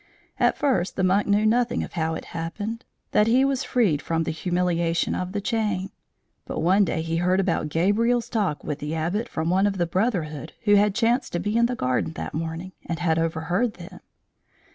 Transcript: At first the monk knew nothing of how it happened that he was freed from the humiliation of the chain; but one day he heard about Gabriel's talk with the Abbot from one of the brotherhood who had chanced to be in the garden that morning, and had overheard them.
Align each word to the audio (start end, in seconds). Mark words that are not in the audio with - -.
At 0.39 0.57
first 0.57 0.95
the 0.95 1.03
monk 1.03 1.27
knew 1.27 1.45
nothing 1.45 1.83
of 1.83 1.93
how 1.93 2.15
it 2.15 2.25
happened 2.33 2.85
that 3.11 3.27
he 3.27 3.45
was 3.45 3.63
freed 3.63 4.01
from 4.01 4.23
the 4.23 4.31
humiliation 4.31 5.13
of 5.13 5.31
the 5.31 5.39
chain; 5.41 5.91
but 6.45 6.57
one 6.59 6.83
day 6.83 7.03
he 7.03 7.17
heard 7.17 7.39
about 7.39 7.69
Gabriel's 7.69 8.27
talk 8.27 8.63
with 8.63 8.79
the 8.79 8.95
Abbot 8.95 9.29
from 9.29 9.51
one 9.51 9.67
of 9.67 9.77
the 9.77 9.85
brotherhood 9.85 10.53
who 10.63 10.73
had 10.73 10.95
chanced 10.95 11.33
to 11.33 11.39
be 11.39 11.55
in 11.55 11.67
the 11.67 11.75
garden 11.75 12.13
that 12.13 12.33
morning, 12.33 12.71
and 12.87 12.97
had 12.97 13.19
overheard 13.19 13.75
them. 13.75 13.99